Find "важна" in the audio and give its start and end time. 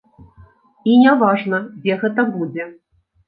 1.23-1.59